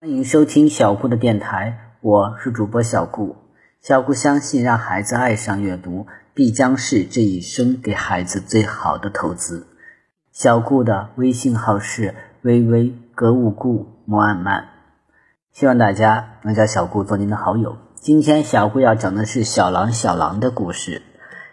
[0.00, 3.34] 欢迎收听小顾的电台，我是主播小顾。
[3.80, 9.66] 小顾相信，让孩子爱上阅读，必将是这一生给孩子最好的投资。
[10.30, 14.68] 小顾的微信号是微微格物顾莫安曼，
[15.50, 17.76] 希望大家能加小顾做您的好友。
[17.96, 21.02] 今天小顾要讲的是小狼小狼的故事。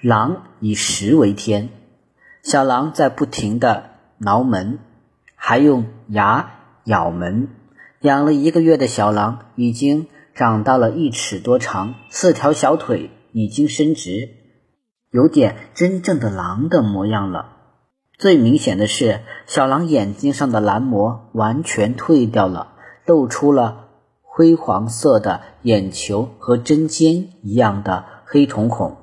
[0.00, 1.70] 狼以食为天，
[2.44, 4.78] 小狼在不停的挠门，
[5.34, 6.52] 还用牙
[6.84, 7.48] 咬门。
[8.00, 14.28] 养了一个月的小狼已经长到了一尺多长，四条小腿已经伸直，
[15.10, 17.56] 有点真正的狼的模样了。
[18.16, 23.88] 最明显的是，小狼眼睛上的蓝膜完全退掉了，露出了
[24.22, 28.96] 灰黄色的眼球和针尖一样的黑瞳孔。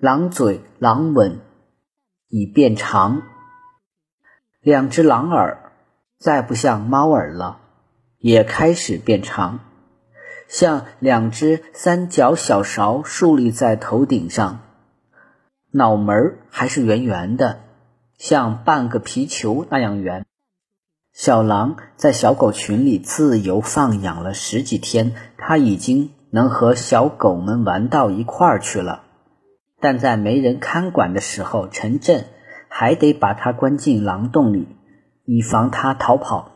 [0.00, 1.40] 狼嘴、狼吻
[2.28, 3.22] 已变长，
[4.60, 5.72] 两只狼耳
[6.18, 7.60] 再不像猫耳了。
[8.26, 9.60] 也开始变长，
[10.48, 14.62] 像两只三角小勺竖立在头顶上，
[15.70, 17.60] 脑门还是圆圆的，
[18.18, 20.26] 像半个皮球那样圆。
[21.12, 29.04] 小狼在小狗群里自由放养了十几天，它已经能和小狗们玩到一块儿去了。
[29.80, 32.24] 但在没人看管的时候，陈震
[32.68, 34.66] 还得把它关进狼洞里，
[35.24, 36.55] 以防它逃跑。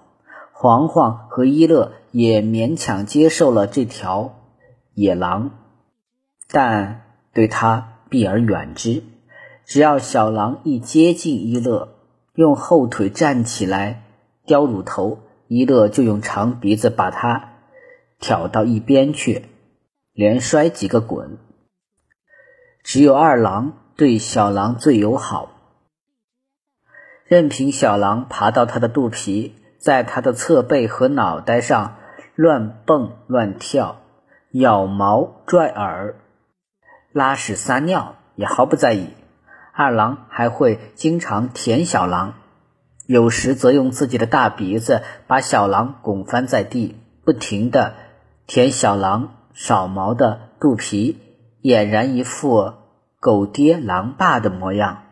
[0.62, 4.42] 黄黄和一乐也勉强接受了这条
[4.92, 5.52] 野狼，
[6.50, 7.00] 但
[7.32, 9.02] 对他避而远之。
[9.64, 11.94] 只要小狼一接近一乐，
[12.34, 14.02] 用后腿站起来
[14.44, 17.54] 叼乳头，一乐就用长鼻子把它
[18.18, 19.46] 挑到一边去，
[20.12, 21.38] 连摔几个滚。
[22.82, 25.52] 只有二郎对小狼最友好，
[27.24, 29.54] 任凭小狼爬到他的肚皮。
[29.80, 31.96] 在他的侧背和脑袋上
[32.34, 33.96] 乱蹦乱跳，
[34.52, 36.16] 咬毛拽耳，
[37.12, 39.08] 拉屎撒尿也毫不在意。
[39.72, 42.34] 二郎还会经常舔小狼，
[43.06, 47.94] 有时则用自己的大鼻子把小狼拱翻在地，不停地
[48.46, 51.18] 舔小狼少毛的肚皮，
[51.62, 52.74] 俨然一副
[53.18, 55.04] 狗爹狼爸的模样。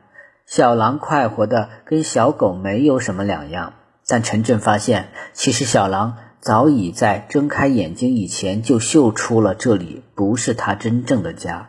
[0.44, 3.72] 小狼快活的跟小狗没有什么两样。
[4.08, 11.68] 但陈震发现，其实小狼早已在睁开眼睛以前就嗅出了这里不是他真正的家。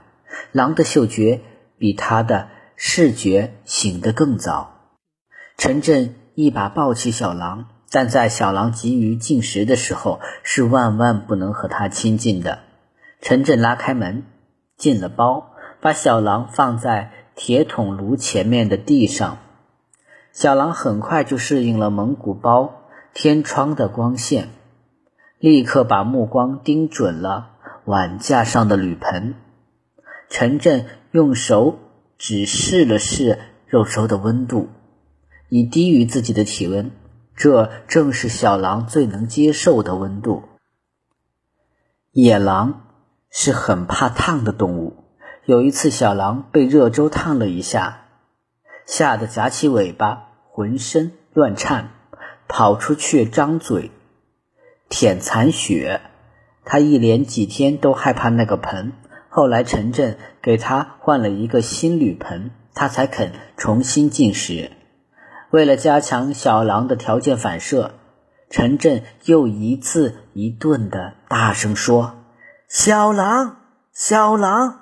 [0.53, 1.41] 狼的嗅觉
[1.77, 2.47] 比他的
[2.77, 4.93] 视觉醒得更早。
[5.57, 12.59] 陈震一把抱起小狼，但在小狼急于进食的时候，是万万不能和他亲近的。
[13.21, 14.23] 陈震拉开门，
[14.77, 15.51] 进了包，
[15.81, 19.39] 把小狼放在铁桶炉前面的地上。
[20.39, 24.47] 小狼很快就适应了蒙古包天窗的光线，
[25.37, 29.35] 立刻把目光盯准了碗架上的铝盆。
[30.29, 31.77] 陈震用手
[32.17, 34.69] 指试了试肉粥的温度，
[35.49, 36.89] 已低于自己的体温，
[37.35, 40.43] 这正是小狼最能接受的温度。
[42.13, 42.83] 野狼
[43.29, 45.03] 是很怕烫的动物，
[45.43, 48.05] 有一次小狼被热粥烫了一下。
[48.85, 50.28] 吓得夹起尾巴，
[50.59, 51.91] 浑身乱颤，
[52.49, 53.91] 跑出去张嘴
[54.89, 56.01] 舔残血。
[56.65, 58.91] 他一连几天都害怕那个盆。
[59.29, 64.73] 后来陈震给他换了一个新铝盆，他才肯重新进食。
[65.49, 67.93] 为了加强小狼的条件反射，
[68.49, 72.15] 陈震又一次一顿的大声说
[72.67, 73.55] ：“小狼，
[73.93, 74.81] 小狼，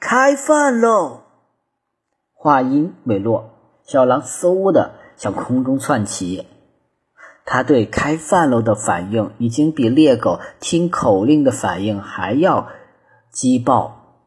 [0.00, 1.24] 开饭喽！”
[2.32, 6.46] 话音未落，小狼嗖的向空中窜起。
[7.44, 12.68] 他对“开饭喽”的反应，已经比猎狗听口令的反应还要
[13.30, 14.24] 急爆。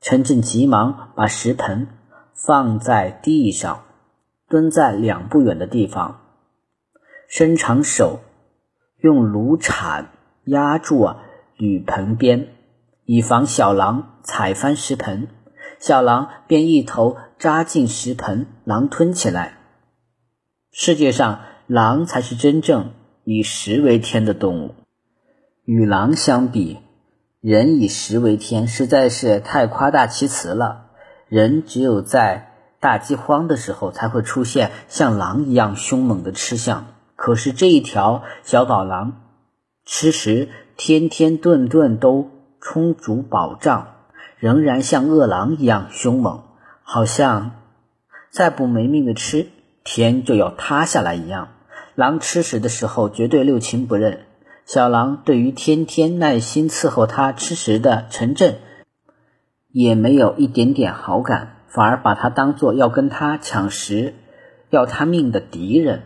[0.00, 1.88] 陈震急忙把食盆
[2.32, 3.82] 放在地上，
[4.48, 6.20] 蹲在两步远的地方，
[7.28, 8.20] 伸长手，
[9.00, 10.12] 用炉铲
[10.44, 11.08] 压住
[11.56, 12.48] 铝盆边，
[13.04, 15.26] 以防小狼踩翻食盆。
[15.80, 19.57] 小狼便一头扎进食盆，狼吞起来。
[20.70, 22.92] 世界上，狼才是真正
[23.24, 24.74] 以食为天的动物。
[25.64, 26.78] 与狼相比，
[27.40, 30.90] 人以食为天实在是太夸大其词了。
[31.28, 36.86] 人只有在大饥荒的时候，才会出现像狼一样凶猛的吃相。
[37.16, 39.20] 可是这一条小宝狼，
[39.84, 42.30] 吃食天天顿顿都
[42.60, 43.94] 充足饱胀。
[44.38, 46.44] 仍然像饿狼一样凶猛，
[46.82, 47.56] 好像
[48.30, 49.48] 再不没命的吃，
[49.90, 51.48] 天就要塌下来一样。
[51.94, 54.26] 狼吃食的时候绝对六亲不认，
[54.66, 58.58] 小狼对于天天耐心伺候它吃食的陈震，
[59.70, 64.14] 也没有一点点好感，反而把它当做要跟他抢食、
[64.68, 66.02] 要他命的敌人。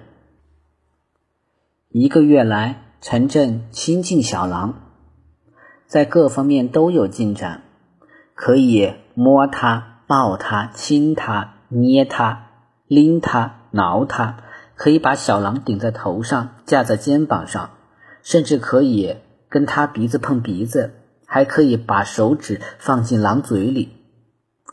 [1.89, 4.75] 一个月来，陈震亲近小狼，
[5.87, 7.65] 在各方面都有进展，
[8.35, 12.47] 可以摸它、抱它、亲它、捏它、
[12.87, 14.37] 拎它、挠他，
[14.77, 17.71] 可以把小狼顶在头上，架在肩膀上。
[18.23, 19.17] 甚至可以
[19.49, 20.95] 跟他鼻子碰鼻子，
[21.27, 23.97] 还可以把手指放进狼嘴里。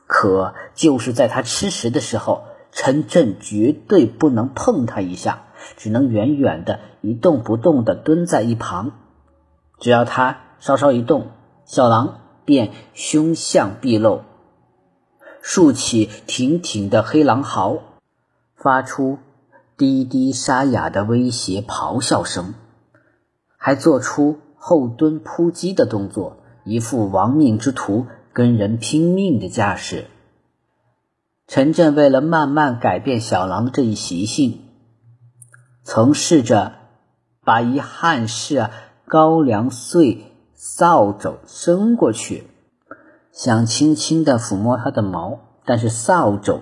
[0.05, 5.45] 可就是在他吃食的时候，陈震绝对不能碰他一下，
[5.77, 8.91] 只能远远的一动不动的蹲在一旁。
[9.79, 11.31] 只要他稍稍一动，
[11.65, 14.21] 小狼便凶相毕露，
[15.41, 17.79] 竖起挺挺的黑狼嚎，
[18.61, 19.17] 发出
[19.77, 22.53] 低低沙哑的威胁咆哮声。
[23.57, 30.05] 还做出后蹲扑击的动作，一副亡命之徒跟人拼命的架势。
[31.47, 34.61] 陈震为了慢慢改变小狼的这一习性，
[35.83, 36.73] 曾试着
[37.43, 38.69] 把一汉式
[39.05, 42.47] 高粱穗扫帚伸过去，
[43.31, 46.61] 想轻轻地抚摸它的毛，但是扫帚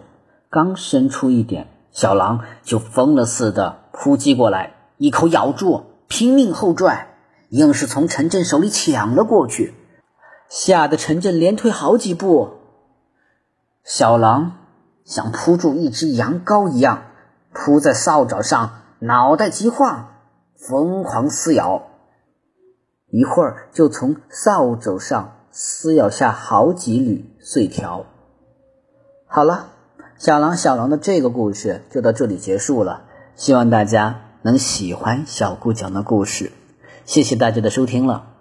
[0.50, 1.68] 刚伸出一点，
[1.98, 5.86] 小狼就疯了似的扑击过来，一口咬住。
[6.08, 7.18] 拼命后拽，
[7.50, 9.74] 硬是从陈震手里抢了过去，
[10.48, 12.60] 吓得陈震连退好几步。
[13.84, 14.58] 小狼
[15.04, 17.02] 像扑住一只羊羔一样，
[17.52, 20.08] 扑在扫帚上，脑袋急晃，
[20.56, 21.88] 疯狂撕咬，
[23.08, 28.06] 一会儿就从扫帚上撕咬下好几缕碎条。
[29.26, 29.72] 好了，
[30.18, 33.04] 小狼小狼的这个故事就到这里结束了，
[33.36, 34.22] 希望大家。
[34.44, 36.54] 能喜欢小顾讲的故事，
[37.06, 38.37] 谢谢大家的收听了。